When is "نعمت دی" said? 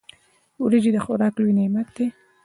1.57-2.07